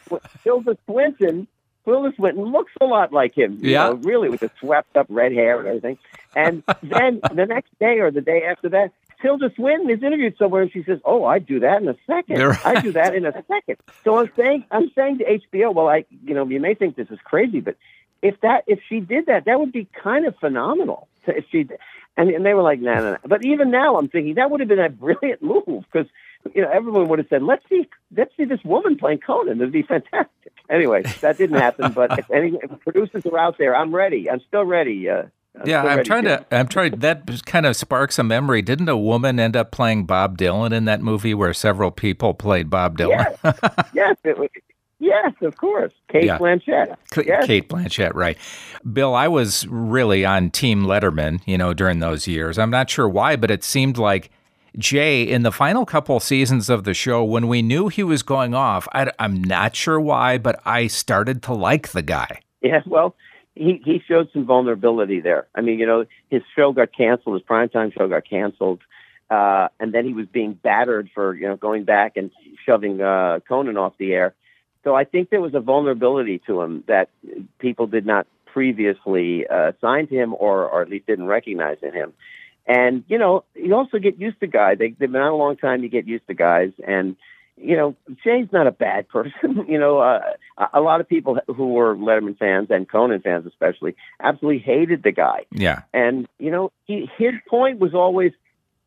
Tilda 0.42 0.76
Swinton, 0.84 1.48
Tilda 1.86 2.14
Swinton 2.16 2.44
looks 2.44 2.72
a 2.82 2.84
lot 2.84 3.14
like 3.14 3.36
him. 3.36 3.58
You 3.62 3.70
yeah, 3.70 3.88
know, 3.88 3.94
really, 3.94 4.28
with 4.28 4.40
the 4.40 4.50
swept 4.60 4.94
up 4.94 5.06
red 5.08 5.32
hair 5.32 5.58
and 5.58 5.68
everything. 5.68 5.98
And 6.36 6.62
then 6.82 7.20
the 7.32 7.46
next 7.46 7.78
day 7.78 8.00
or 8.00 8.10
the 8.10 8.20
day 8.20 8.44
after 8.44 8.68
that, 8.70 8.92
Tilda 9.22 9.50
Swinton 9.56 9.88
is 9.88 10.02
interviewed 10.02 10.36
somewhere, 10.38 10.62
and 10.62 10.70
she 10.70 10.82
says, 10.82 11.00
"Oh, 11.04 11.24
I 11.24 11.38
do 11.38 11.60
that 11.60 11.80
in 11.80 11.88
a 11.88 11.96
second. 12.06 12.42
Right. 12.42 12.66
I 12.66 12.80
do 12.82 12.92
that 12.92 13.14
in 13.14 13.24
a 13.24 13.32
second. 13.48 13.78
So 14.04 14.18
I'm 14.18 14.30
saying, 14.36 14.64
I'm 14.70 14.90
saying 14.94 15.18
to 15.18 15.24
HBO, 15.24 15.74
well, 15.74 15.88
I, 15.88 16.04
you 16.24 16.34
know, 16.34 16.46
you 16.46 16.60
may 16.60 16.74
think 16.74 16.94
this 16.94 17.08
is 17.10 17.18
crazy, 17.24 17.60
but 17.60 17.76
if 18.22 18.40
that 18.40 18.64
if 18.66 18.80
she 18.88 19.00
did 19.00 19.26
that, 19.26 19.44
that 19.44 19.58
would 19.58 19.72
be 19.72 19.88
kind 20.02 20.26
of 20.26 20.36
phenomenal. 20.36 21.08
If 21.26 21.44
she, 21.50 21.68
and, 22.16 22.30
and 22.30 22.44
they 22.44 22.54
were 22.54 22.62
like, 22.62 22.80
no, 22.80 22.94
no, 22.94 23.12
no. 23.12 23.18
But 23.26 23.44
even 23.44 23.70
now, 23.70 23.96
I'm 23.96 24.08
thinking 24.08 24.34
that 24.34 24.50
would 24.50 24.60
have 24.60 24.68
been 24.68 24.78
a 24.78 24.88
brilliant 24.88 25.42
move 25.42 25.84
because 25.92 26.08
you 26.54 26.62
know 26.62 26.70
everyone 26.70 27.08
would 27.08 27.18
have 27.18 27.28
said, 27.28 27.42
let's 27.42 27.62
see, 27.68 27.88
let's 28.16 28.34
see 28.36 28.44
this 28.44 28.62
woman 28.64 28.96
playing 28.96 29.18
Conan. 29.18 29.60
It'd 29.60 29.72
be 29.72 29.82
fantastic. 29.82 30.52
Anyway, 30.70 31.02
that 31.20 31.38
didn't 31.38 31.58
happen. 31.60 31.92
but 31.92 32.18
if 32.18 32.30
any 32.30 32.58
if 32.62 32.70
producers 32.80 33.24
are 33.26 33.38
out 33.38 33.56
there, 33.58 33.76
I'm 33.76 33.94
ready. 33.94 34.30
I'm 34.30 34.40
still 34.40 34.64
ready. 34.64 35.08
Uh, 35.08 35.24
I'm 35.60 35.66
yeah, 35.68 35.80
still 35.80 35.90
I'm 35.90 35.96
ready 35.98 36.06
trying 36.08 36.24
to. 36.24 36.46
I'm 36.50 36.68
trying. 36.68 36.98
That 36.98 37.42
kind 37.46 37.66
of 37.66 37.76
sparks 37.76 38.18
a 38.18 38.24
memory. 38.24 38.62
Didn't 38.62 38.88
a 38.88 38.96
woman 38.96 39.38
end 39.38 39.56
up 39.56 39.70
playing 39.70 40.06
Bob 40.06 40.38
Dylan 40.38 40.72
in 40.72 40.86
that 40.86 41.00
movie 41.00 41.34
where 41.34 41.52
several 41.54 41.90
people 41.90 42.34
played 42.34 42.70
Bob 42.70 42.98
Dylan? 42.98 43.36
Yes, 43.44 43.58
yes 43.94 44.16
it 44.24 44.38
was. 44.38 44.48
Yes, 45.00 45.32
of 45.42 45.56
course. 45.56 45.92
Cate 46.08 46.24
Yeah. 46.24 46.38
Blanchett. 46.38 46.96
Yes. 47.24 47.46
Cate 47.46 47.68
Blanchett, 47.68 48.14
right. 48.14 48.36
Bill, 48.92 49.14
I 49.14 49.28
was 49.28 49.66
really 49.68 50.24
on 50.24 50.50
Team 50.50 50.84
Letterman, 50.84 51.40
you 51.46 51.56
know, 51.56 51.72
during 51.72 52.00
those 52.00 52.26
years. 52.26 52.58
I'm 52.58 52.70
not 52.70 52.90
sure 52.90 53.08
why, 53.08 53.36
but 53.36 53.50
it 53.50 53.62
seemed 53.62 53.96
like 53.96 54.30
Jay, 54.76 55.22
in 55.22 55.42
the 55.42 55.52
final 55.52 55.86
couple 55.86 56.20
seasons 56.20 56.68
of 56.68 56.84
the 56.84 56.94
show, 56.94 57.24
when 57.24 57.48
we 57.48 57.62
knew 57.62 57.88
he 57.88 58.02
was 58.02 58.22
going 58.22 58.54
off, 58.54 58.86
I, 58.92 59.10
am 59.18 59.42
not 59.42 59.74
sure 59.74 60.00
why, 60.00 60.38
but 60.38 60.60
I 60.64 60.86
started 60.86 61.42
to 61.44 61.54
like 61.54 61.88
the 61.88 62.02
guy. 62.02 62.40
Yeah, 62.60 62.82
well, 62.86 63.14
he 63.54 63.80
he 63.84 64.02
showed 64.06 64.30
some 64.32 64.46
vulnerability 64.46 65.20
there. 65.20 65.46
I 65.54 65.60
mean, 65.60 65.78
you 65.78 65.86
know, 65.86 66.04
his 66.30 66.42
show 66.54 66.72
got 66.72 66.90
canceled. 66.96 67.34
His 67.34 67.42
primetime 67.42 67.92
show 67.92 68.08
got 68.08 68.28
canceled, 68.28 68.80
uh, 69.30 69.68
and 69.80 69.92
then 69.92 70.04
he 70.04 70.12
was 70.12 70.26
being 70.26 70.54
battered 70.54 71.10
for 71.14 71.34
you 71.34 71.48
know 71.48 71.56
going 71.56 71.84
back 71.84 72.16
and 72.16 72.30
shoving 72.64 73.00
uh, 73.00 73.40
Conan 73.48 73.76
off 73.76 73.94
the 73.98 74.12
air. 74.12 74.34
So 74.84 74.94
I 74.94 75.04
think 75.04 75.30
there 75.30 75.40
was 75.40 75.54
a 75.54 75.60
vulnerability 75.60 76.40
to 76.46 76.60
him 76.62 76.84
that 76.86 77.08
people 77.58 77.86
did 77.86 78.06
not 78.06 78.26
previously 78.46 79.46
uh, 79.46 79.70
assign 79.70 80.06
to 80.08 80.14
him, 80.14 80.34
or 80.34 80.68
or 80.68 80.82
at 80.82 80.88
least 80.88 81.06
didn't 81.06 81.26
recognize 81.26 81.78
in 81.82 81.92
him. 81.92 82.12
And 82.66 83.04
you 83.08 83.18
know, 83.18 83.44
you 83.54 83.74
also 83.74 83.98
get 83.98 84.18
used 84.18 84.40
to 84.40 84.46
guys. 84.46 84.78
They, 84.78 84.88
they've 84.90 85.10
been 85.10 85.20
on 85.20 85.32
a 85.32 85.36
long 85.36 85.56
time. 85.56 85.82
You 85.82 85.88
get 85.88 86.06
used 86.06 86.26
to 86.28 86.34
guys, 86.34 86.72
and 86.86 87.16
you 87.56 87.76
know, 87.76 87.96
Jay's 88.24 88.48
not 88.52 88.66
a 88.66 88.70
bad 88.70 89.08
person. 89.16 89.66
you 89.68 89.78
know, 89.78 89.98
uh, 89.98 90.20
a- 90.58 90.68
a 90.74 90.80
lot 90.80 91.00
of 91.00 91.08
people 91.08 91.38
who 91.46 91.68
were 91.72 91.96
Letterman 91.96 92.38
fans 92.38 92.68
and 92.70 92.88
Conan 92.88 93.20
fans, 93.20 93.46
especially, 93.46 93.96
absolutely 94.20 94.60
hated 94.60 95.02
the 95.02 95.12
guy. 95.12 95.44
Yeah. 95.50 95.82
And 95.92 96.28
you 96.38 96.50
know, 96.50 96.72
he, 96.84 97.10
his 97.18 97.34
point 97.48 97.78
was 97.78 97.94
always, 97.94 98.32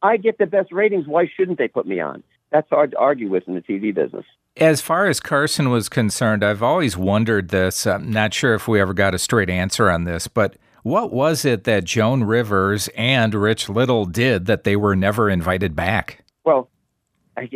"I 0.02 0.18
get 0.18 0.38
the 0.38 0.46
best 0.46 0.72
ratings. 0.72 1.08
Why 1.08 1.28
shouldn't 1.36 1.58
they 1.58 1.68
put 1.68 1.86
me 1.86 2.00
on?" 2.00 2.24
That's 2.52 2.70
hard 2.70 2.92
to 2.92 2.98
argue 2.98 3.30
with 3.30 3.48
in 3.48 3.56
the 3.56 3.62
TV 3.62 3.94
business. 3.96 4.26
As 4.58 4.82
far 4.82 5.08
as 5.08 5.20
Carson 5.20 5.70
was 5.70 5.88
concerned, 5.88 6.44
I've 6.44 6.62
always 6.62 6.98
wondered 6.98 7.50
this. 7.50 7.88
I'm 7.88 8.12
not 8.12 8.34
sure 8.34 8.54
if 8.54 8.68
we 8.68 8.82
ever 8.82 8.94
got 8.94 9.16
a 9.16 9.20
straight 9.20 9.50
answer 9.50 9.90
on 9.90 10.04
this, 10.04 10.28
but 10.28 10.58
what 10.84 11.14
was 11.14 11.46
it 11.46 11.64
that 11.64 11.86
Joan 11.86 12.24
Rivers 12.24 12.90
and 12.96 13.34
Rich 13.34 13.70
Little 13.70 14.06
did 14.06 14.48
that 14.48 14.64
they 14.64 14.76
were 14.76 14.96
never 14.96 15.30
invited 15.30 15.76
back? 15.76 16.24
Well, 16.44 16.70
I, 17.38 17.50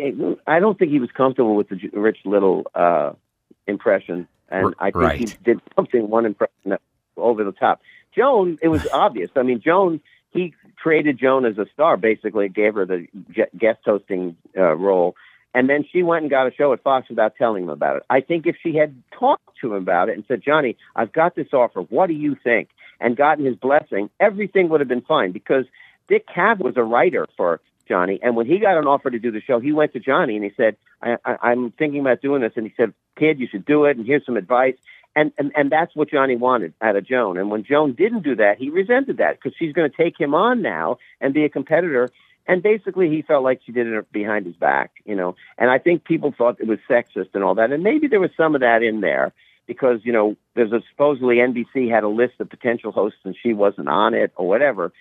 I 0.48 0.60
don't 0.60 0.79
think 0.79 0.91
he 0.91 1.00
was 1.00 1.12
comfortable 1.12 1.55
with 1.55 1.70
the 1.70 1.89
Rich 1.93 2.20
Little 2.24 2.65
uh, 2.74 3.12
impression, 3.67 4.27
and 4.50 4.74
I 4.79 4.91
think 4.91 5.29
he 5.29 5.38
did 5.43 5.60
something 5.75 6.10
one 6.10 6.25
impression 6.25 6.77
over 7.17 7.43
the 7.43 7.51
top. 7.51 7.81
Joan, 8.15 8.58
it 8.62 8.70
was 8.70 8.88
obvious. 8.93 9.29
I 9.36 9.43
mean, 9.43 9.60
Joan, 9.60 10.00
he 10.31 10.53
created 10.77 11.17
Joan 11.20 11.46
as 11.46 11.58
a 11.58 11.65
star. 11.74 11.98
Basically, 11.98 12.48
gave 12.48 12.75
her 12.75 12.86
the 12.86 13.08
guest 13.58 13.79
hosting 13.84 14.38
uh, 14.55 14.75
role, 14.75 15.15
and 15.55 15.69
then 15.69 15.85
she 15.89 16.03
went 16.03 16.24
and 16.24 16.29
got 16.29 16.47
a 16.47 16.51
show 16.53 16.74
at 16.74 16.83
Fox 16.83 17.07
without 17.09 17.38
telling 17.38 17.63
him 17.63 17.69
about 17.69 17.95
it. 17.95 18.03
I 18.09 18.19
think 18.19 18.45
if 18.45 18.57
she 18.62 18.75
had 18.75 18.93
talked 19.17 19.57
to 19.62 19.74
him 19.74 19.81
about 19.81 20.09
it 20.09 20.15
and 20.15 20.25
said, 20.27 20.43
"Johnny, 20.43 20.77
I've 20.95 21.13
got 21.13 21.33
this 21.33 21.53
offer. 21.53 21.81
What 21.81 22.07
do 22.07 22.13
you 22.13 22.35
think?" 22.35 22.69
and 23.00 23.17
gotten 23.17 23.43
his 23.43 23.55
blessing, 23.55 24.09
everything 24.21 24.69
would 24.69 24.79
have 24.79 24.88
been 24.88 25.01
fine 25.01 25.33
because 25.33 25.65
Dick 26.07 26.25
Cavett 26.27 26.63
was 26.63 26.77
a 26.77 26.83
writer 26.83 27.27
for 27.35 27.59
Johnny, 27.89 28.19
and 28.21 28.35
when 28.35 28.45
he 28.45 28.59
got 28.59 28.77
an 28.77 28.88
offer 28.88 29.09
to 29.09 29.19
do 29.19 29.31
the 29.31 29.41
show, 29.41 29.59
he 29.59 29.74
went 29.74 29.93
to 29.93 30.00
Johnny 30.00 30.35
and 30.35 30.43
he 30.43 30.51
said, 30.55 30.75
I, 31.01 31.17
I, 31.25 31.38
"I'm 31.51 31.71
thinking 31.71 32.01
about 32.01 32.21
doing 32.21 32.41
this," 32.41 32.53
and 32.55 32.65
he 32.65 32.74
said, 32.75 32.93
"Kid, 33.17 33.39
you 33.39 33.47
should 33.47 33.65
do 33.65 33.85
it, 33.85 33.97
and 33.97 34.05
here's 34.05 34.25
some 34.25 34.38
advice." 34.38 34.75
And, 35.15 35.31
and 35.38 35.53
and 35.55 35.71
that's 35.71 35.95
what 35.95 36.09
Johnny 36.09 36.35
wanted 36.35 36.74
out 36.81 36.97
of 36.97 37.05
Joan. 37.07 37.38
And 37.38 37.50
when 37.50 37.63
Joan 37.63 37.93
didn't 37.93 38.24
do 38.24 38.35
that, 38.35 38.57
he 38.57 38.69
resented 38.69 39.17
that 39.17 39.35
because 39.38 39.53
she's 39.57 39.71
going 39.71 39.89
to 39.89 39.95
take 39.95 40.19
him 40.19 40.33
on 40.33 40.62
now 40.62 40.97
and 41.21 41.33
be 41.33 41.45
a 41.45 41.50
competitor. 41.50 42.09
And 42.48 42.62
basically, 42.62 43.10
he 43.10 43.24
felt 43.24 43.44
like 43.44 43.62
she 43.66 43.72
did 43.72 43.88
it 43.88 44.12
behind 44.12 44.46
his 44.46 44.56
back, 44.56 44.92
you 45.04 45.16
know. 45.16 45.36
And 45.58 45.70
I 45.70 45.80
think 45.80 46.04
people 46.04 46.34
thought 46.38 46.60
it 46.60 46.68
was 46.68 46.80
sexist 46.90 47.30
and 47.34 47.44
all 47.44 47.56
that. 47.56 47.72
And 47.72 47.84
maybe 47.84 48.08
there 48.08 48.20
was 48.20 48.30
some 48.38 48.54
of 48.54 48.62
that 48.62 48.84
in 48.84 49.02
there 49.02 49.34
because 49.68 50.02
you 50.04 50.14
know 50.14 50.36
there's 50.56 50.72
a 50.72 50.82
supposedly 50.92 51.38
NBC 51.38 51.90
had 51.90 52.04
a 52.04 52.08
list 52.08 52.34
of 52.40 52.50
potential 52.50 52.92
hosts 52.92 53.20
and 53.24 53.36
she 53.42 53.54
wasn't 53.54 53.90
on 53.90 54.14
it 54.14 54.32
or 54.36 54.48
whatever. 54.48 54.94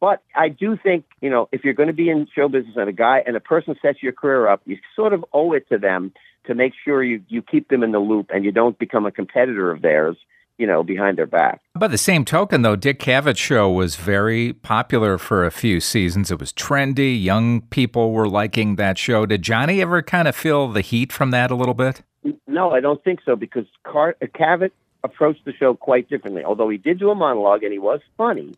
But 0.00 0.22
I 0.34 0.48
do 0.50 0.76
think 0.76 1.04
you 1.20 1.30
know 1.30 1.48
if 1.52 1.64
you're 1.64 1.74
going 1.74 1.88
to 1.88 1.94
be 1.94 2.10
in 2.10 2.28
show 2.34 2.48
business 2.48 2.76
and 2.76 2.88
a 2.88 2.92
guy 2.92 3.22
and 3.26 3.36
a 3.36 3.40
person 3.40 3.74
sets 3.80 4.02
your 4.02 4.12
career 4.12 4.48
up, 4.48 4.62
you 4.66 4.76
sort 4.94 5.12
of 5.12 5.24
owe 5.32 5.52
it 5.52 5.68
to 5.70 5.78
them 5.78 6.12
to 6.46 6.54
make 6.54 6.72
sure 6.84 7.02
you 7.02 7.22
you 7.28 7.42
keep 7.42 7.68
them 7.68 7.82
in 7.82 7.92
the 7.92 7.98
loop 7.98 8.30
and 8.32 8.44
you 8.44 8.52
don't 8.52 8.78
become 8.78 9.06
a 9.06 9.12
competitor 9.12 9.70
of 9.70 9.82
theirs, 9.82 10.16
you 10.58 10.66
know, 10.66 10.82
behind 10.82 11.18
their 11.18 11.26
back. 11.26 11.60
By 11.74 11.88
the 11.88 11.98
same 11.98 12.24
token, 12.24 12.62
though, 12.62 12.76
Dick 12.76 12.98
Cavett's 12.98 13.38
show 13.38 13.70
was 13.70 13.96
very 13.96 14.52
popular 14.54 15.18
for 15.18 15.44
a 15.44 15.50
few 15.50 15.80
seasons. 15.80 16.30
It 16.30 16.40
was 16.40 16.52
trendy. 16.52 17.22
Young 17.22 17.62
people 17.62 18.12
were 18.12 18.28
liking 18.28 18.76
that 18.76 18.96
show. 18.98 19.26
Did 19.26 19.42
Johnny 19.42 19.82
ever 19.82 20.02
kind 20.02 20.26
of 20.28 20.34
feel 20.34 20.68
the 20.68 20.80
heat 20.80 21.12
from 21.12 21.30
that 21.32 21.50
a 21.50 21.54
little 21.54 21.74
bit? 21.74 22.02
No, 22.46 22.70
I 22.70 22.80
don't 22.80 23.02
think 23.04 23.20
so 23.24 23.36
because 23.36 23.66
Car- 23.84 24.16
Cavett 24.34 24.70
approached 25.04 25.44
the 25.44 25.52
show 25.52 25.74
quite 25.74 26.08
differently. 26.08 26.42
Although 26.42 26.68
he 26.70 26.78
did 26.78 26.98
do 26.98 27.10
a 27.10 27.14
monologue 27.14 27.62
and 27.62 27.72
he 27.72 27.78
was 27.78 28.00
funny, 28.16 28.54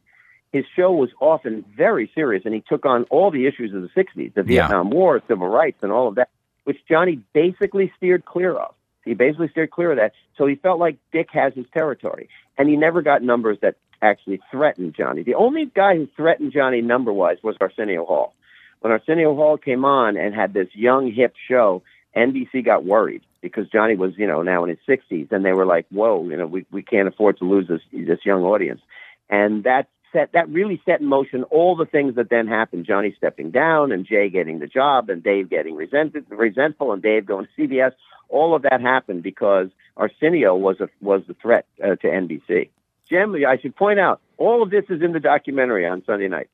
his 0.52 0.64
show 0.75 0.93
was 0.93 1.11
often 1.21 1.64
very 1.76 2.11
serious, 2.14 2.45
and 2.47 2.55
he 2.55 2.62
took 2.67 2.87
on 2.87 3.05
all 3.11 3.31
the 3.31 3.47
issues 3.47 3.75
of 3.75 3.83
the 3.83 3.88
'60s, 3.88 4.33
the 4.35 4.40
Yeah. 4.47 4.62
Vietnam 4.69 4.88
War, 4.90 5.21
civil 5.28 5.49
rights, 5.49 5.78
and 5.83 5.93
all 5.93 6.09
of 6.09 6.14
that, 6.14 6.31
which 6.64 6.78
Johnny 6.88 7.21
basically 7.35 7.93
steered 7.99 8.25
clear 8.25 8.55
of. 8.55 8.75
He 9.09 9.15
basically 9.15 9.49
steered 9.49 9.71
clear 9.71 9.93
of 9.93 9.97
that. 9.97 10.12
So 10.37 10.47
he 10.47 10.55
felt 10.55 10.79
like 10.79 10.99
Dick 11.12 11.29
has 11.33 11.55
his 11.55 11.67
territory, 11.73 12.29
and 12.57 12.69
he 12.69 12.77
never 12.77 13.03
got 13.03 13.23
numbers 13.23 13.59
that 13.62 13.77
actually 14.03 14.41
threatened 14.50 14.95
Johnny. 14.95 15.23
The 15.23 15.35
only 15.35 15.67
guy 15.67 15.97
who 15.97 16.09
threatened 16.17 16.53
Johnny 16.53 16.83
number 16.83 17.12
wise 17.12 17.38
was 17.43 17.57
Arsenio 17.61 18.05
Hall. 18.05 18.35
When 18.81 18.93
Arsenio 18.93 19.35
Hall 19.35 19.57
came 19.57 19.85
on 19.85 20.17
and 20.17 20.35
had 20.35 20.53
this 20.53 20.69
young 20.75 21.11
hip 21.11 21.35
show, 21.49 21.83
NBC 22.15 22.65
got 22.65 22.85
worried 22.85 23.23
because 23.41 23.69
Johnny 23.69 23.97
was, 23.97 24.12
you 24.17 24.27
know, 24.27 24.43
now 24.43 24.65
in 24.65 24.71
his 24.71 24.79
60s, 24.88 25.33
and 25.33 25.45
they 25.45 25.53
were 25.53 25.67
like, 25.67 25.87
"Whoa, 25.91 26.29
you 26.29 26.37
know, 26.37 26.47
we 26.47 26.67
we 26.71 26.83
can't 26.83 27.09
afford 27.09 27.38
to 27.38 27.45
lose 27.45 27.67
this 27.67 27.81
this 27.93 28.25
young 28.25 28.43
audience," 28.43 28.81
and 29.31 29.65
that 29.65 29.88
set 30.12 30.33
that 30.33 30.49
really 30.49 30.81
set 30.85 31.00
in 31.00 31.07
motion 31.07 31.45
all 31.45 31.77
the 31.77 31.87
things 31.87 32.15
that 32.17 32.31
then 32.31 32.47
happened. 32.47 32.87
Johnny 32.87 33.15
stepping 33.17 33.50
down, 33.50 33.93
and 33.93 34.07
Jay 34.07 34.29
getting 34.29 34.59
the 34.59 34.67
job, 34.67 35.11
and 35.11 35.23
Dave 35.23 35.50
getting 35.50 35.75
resented, 35.75 36.27
resentful, 36.29 36.93
and 36.93 37.03
Dave 37.03 37.27
going 37.27 37.47
to 37.47 37.62
CBS. 37.62 37.93
All 38.29 38.55
of 38.55 38.62
that 38.62 38.81
happened 38.81 39.23
because 39.23 39.69
Arsenio 39.97 40.55
was 40.55 40.81
a 40.81 40.88
was 41.00 41.23
the 41.27 41.35
threat 41.35 41.67
uh, 41.83 41.97
to 41.97 42.07
NBC. 42.07 42.69
Jim, 43.09 43.35
I 43.47 43.59
should 43.59 43.75
point 43.75 43.99
out, 43.99 44.21
all 44.37 44.62
of 44.62 44.71
this 44.71 44.85
is 44.91 45.00
in 45.03 45.12
the 45.12 45.21
documentary 45.21 45.87
on 45.87 46.05
Sunday 46.05 46.29
night. 46.29 46.49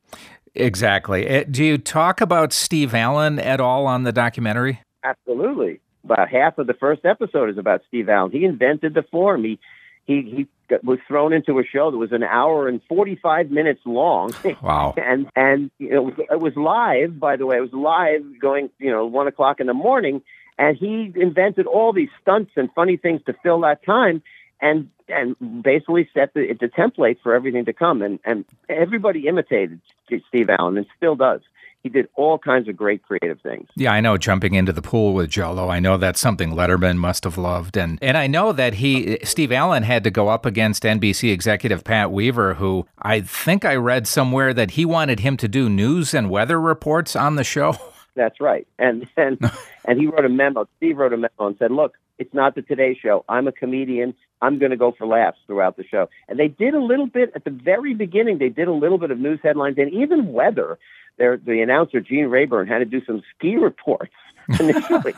Exactly. 0.53 1.27
Uh, 1.27 1.43
Do 1.49 1.63
you 1.63 1.77
talk 1.77 2.21
about 2.21 2.53
Steve 2.53 2.93
Allen 2.93 3.39
at 3.39 3.59
all 3.59 3.87
on 3.87 4.03
the 4.03 4.13
documentary? 4.13 4.79
Absolutely. 5.03 5.81
About 6.05 6.29
half 6.29 6.57
of 6.57 6.67
the 6.67 6.73
first 6.73 7.03
episode 7.03 7.49
is 7.49 7.57
about 7.57 7.81
Steve 7.87 8.07
Allen. 8.07 8.31
He 8.31 8.45
invented 8.45 8.93
the 8.93 9.03
form. 9.03 9.43
He 9.43 9.59
he 10.05 10.21
he 10.21 10.47
got, 10.69 10.83
was 10.83 10.99
thrown 11.07 11.33
into 11.33 11.59
a 11.59 11.63
show 11.65 11.91
that 11.91 11.97
was 11.97 12.11
an 12.11 12.23
hour 12.23 12.67
and 12.67 12.81
forty 12.87 13.15
five 13.15 13.51
minutes 13.51 13.81
long. 13.85 14.33
Wow. 14.61 14.93
and 14.97 15.27
and 15.35 15.71
you 15.79 15.89
know, 15.91 15.97
it 15.97 16.17
was, 16.17 16.27
it 16.31 16.39
was 16.39 16.55
live. 16.55 17.19
By 17.19 17.35
the 17.35 17.45
way, 17.45 17.57
it 17.57 17.61
was 17.61 17.73
live 17.73 18.23
going 18.39 18.69
you 18.79 18.91
know 18.91 19.05
one 19.05 19.27
o'clock 19.27 19.59
in 19.59 19.67
the 19.67 19.73
morning, 19.73 20.21
and 20.57 20.77
he 20.77 21.11
invented 21.15 21.67
all 21.67 21.93
these 21.93 22.09
stunts 22.21 22.51
and 22.55 22.69
funny 22.73 22.97
things 22.97 23.21
to 23.25 23.33
fill 23.43 23.61
that 23.61 23.83
time, 23.85 24.21
and 24.61 24.89
and 25.07 25.35
basically 25.63 26.09
set 26.13 26.33
the 26.33 26.55
the 26.59 26.67
template 26.67 27.17
for 27.21 27.35
everything 27.35 27.65
to 27.65 27.73
come. 27.73 28.01
And 28.01 28.19
and 28.25 28.45
everybody 28.69 29.27
imitated 29.27 29.81
Steve 30.29 30.49
Allen 30.49 30.77
and 30.77 30.85
still 30.97 31.15
does. 31.15 31.41
He 31.85 31.89
did 31.89 32.09
all 32.15 32.39
kinds 32.39 32.67
of 32.67 32.75
great 32.75 33.03
creative 33.03 33.39
things. 33.41 33.69
Yeah, 33.75 33.93
I 33.93 34.01
know 34.01 34.17
jumping 34.17 34.55
into 34.55 34.73
the 34.73 34.81
pool 34.81 35.13
with 35.13 35.29
Jello. 35.29 35.69
I 35.69 35.79
know 35.79 35.97
that's 35.97 36.19
something 36.19 36.49
Letterman 36.49 36.97
must 36.97 37.25
have 37.25 37.37
loved, 37.37 37.77
and 37.77 37.99
and 38.01 38.17
I 38.17 38.25
know 38.25 38.51
that 38.53 38.73
he 38.73 39.19
Steve 39.23 39.51
Allen 39.51 39.83
had 39.83 40.03
to 40.05 40.09
go 40.09 40.27
up 40.29 40.47
against 40.47 40.81
NBC 40.81 41.31
executive 41.31 41.83
Pat 41.83 42.11
Weaver, 42.11 42.55
who 42.55 42.87
I 42.99 43.21
think 43.21 43.65
I 43.65 43.75
read 43.75 44.07
somewhere 44.07 44.51
that 44.51 44.71
he 44.71 44.83
wanted 44.83 45.19
him 45.19 45.37
to 45.37 45.47
do 45.47 45.69
news 45.69 46.15
and 46.15 46.31
weather 46.31 46.59
reports 46.59 47.15
on 47.15 47.35
the 47.35 47.43
show. 47.43 47.77
That's 48.15 48.41
right. 48.41 48.67
And 48.79 49.07
and 49.15 49.37
and 49.85 49.99
he 49.99 50.07
wrote 50.07 50.25
a 50.25 50.29
memo. 50.29 50.67
Steve 50.77 50.97
wrote 50.97 51.13
a 51.13 51.17
memo 51.17 51.29
and 51.37 51.55
said, 51.59 51.69
"Look, 51.69 51.99
it's 52.17 52.33
not 52.33 52.55
the 52.55 52.63
Today 52.63 52.97
Show. 52.99 53.23
I'm 53.29 53.47
a 53.47 53.51
comedian. 53.51 54.15
I'm 54.41 54.57
going 54.57 54.71
to 54.71 54.77
go 54.77 54.91
for 54.91 55.05
laughs 55.05 55.37
throughout 55.45 55.77
the 55.77 55.85
show." 55.85 56.09
And 56.27 56.39
they 56.39 56.47
did 56.47 56.73
a 56.73 56.81
little 56.81 57.05
bit 57.05 57.31
at 57.35 57.43
the 57.43 57.51
very 57.51 57.93
beginning. 57.93 58.39
They 58.39 58.49
did 58.49 58.67
a 58.67 58.73
little 58.73 58.97
bit 58.97 59.11
of 59.11 59.19
news 59.19 59.39
headlines 59.43 59.77
and 59.77 59.93
even 59.93 60.33
weather. 60.33 60.79
The 61.17 61.61
announcer 61.61 62.01
Gene 62.01 62.27
Rayburn 62.27 62.67
had 62.67 62.79
to 62.79 62.85
do 62.85 63.03
some 63.05 63.23
ski 63.35 63.55
reports 63.55 64.13
initially, 64.59 65.13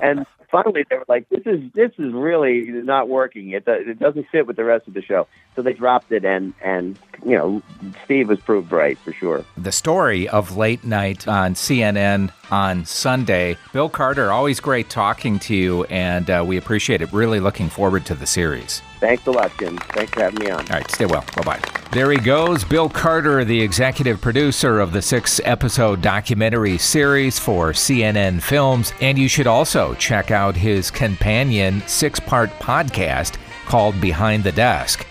and 0.00 0.24
finally 0.50 0.84
they 0.88 0.96
were 0.96 1.04
like, 1.08 1.28
"This 1.28 1.42
is 1.44 1.60
this 1.74 1.90
is 1.98 2.12
really 2.12 2.62
not 2.62 3.08
working. 3.08 3.50
It 3.50 3.64
it 3.66 3.98
doesn't 3.98 4.28
fit 4.30 4.46
with 4.46 4.56
the 4.56 4.64
rest 4.64 4.88
of 4.88 4.94
the 4.94 5.02
show." 5.02 5.26
So 5.54 5.62
they 5.62 5.72
dropped 5.74 6.10
it, 6.12 6.24
and 6.24 6.54
and 6.62 6.98
you 7.24 7.36
know, 7.36 7.62
Steve 8.04 8.28
was 8.28 8.40
proved 8.40 8.72
right 8.72 8.98
for 8.98 9.12
sure. 9.12 9.44
The 9.56 9.72
story 9.72 10.28
of 10.28 10.56
late 10.56 10.84
night 10.84 11.28
on 11.28 11.54
CNN 11.54 12.32
on 12.50 12.86
Sunday. 12.86 13.56
Bill 13.72 13.88
Carter, 13.88 14.32
always 14.32 14.60
great 14.60 14.88
talking 14.88 15.38
to 15.40 15.54
you, 15.54 15.84
and 15.84 16.30
uh, 16.30 16.44
we 16.46 16.56
appreciate 16.56 17.02
it. 17.02 17.12
Really 17.12 17.40
looking 17.40 17.68
forward 17.68 18.06
to 18.06 18.14
the 18.14 18.26
series. 18.26 18.80
Thanks 19.02 19.26
a 19.26 19.32
lot, 19.32 19.50
Jim. 19.58 19.76
Thanks 19.78 20.12
for 20.12 20.20
having 20.20 20.44
me 20.44 20.50
on. 20.52 20.60
All 20.60 20.76
right, 20.76 20.88
stay 20.88 21.06
well. 21.06 21.24
Bye 21.34 21.42
bye. 21.42 21.60
There 21.90 22.12
he 22.12 22.18
goes, 22.18 22.62
Bill 22.62 22.88
Carter, 22.88 23.44
the 23.44 23.60
executive 23.60 24.20
producer 24.20 24.78
of 24.78 24.92
the 24.92 25.02
six 25.02 25.40
episode 25.42 26.00
documentary 26.00 26.78
series 26.78 27.36
for 27.36 27.72
CNN 27.72 28.40
Films. 28.40 28.92
And 29.00 29.18
you 29.18 29.26
should 29.26 29.48
also 29.48 29.94
check 29.94 30.30
out 30.30 30.54
his 30.54 30.88
companion 30.88 31.82
six 31.88 32.20
part 32.20 32.50
podcast 32.60 33.38
called 33.66 34.00
Behind 34.00 34.44
the 34.44 34.52
Desk. 34.52 35.04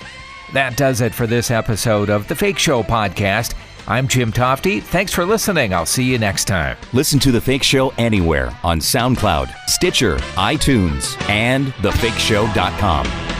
That 0.53 0.77
does 0.77 1.01
it 1.01 1.13
for 1.13 1.27
this 1.27 1.51
episode 1.51 2.09
of 2.09 2.29
the 2.29 2.35
Fake 2.35 2.59
Show 2.59 2.83
podcast. 2.83 3.55
I'm 3.89 4.07
Jim 4.07 4.31
Tofte. 4.31 4.83
Thanks 4.83 5.13
for 5.13 5.25
listening. 5.25 5.73
I'll 5.73 5.85
see 5.85 6.05
you 6.05 6.17
next 6.17 6.45
time. 6.45 6.77
Listen 6.93 7.19
to 7.19 7.31
The 7.33 7.41
Fake 7.41 7.63
Show 7.63 7.89
anywhere 7.97 8.57
on 8.63 8.79
SoundCloud, 8.79 9.53
Stitcher, 9.67 10.15
iTunes, 10.37 11.21
and 11.29 11.73
thefakeshow.com. 11.73 13.30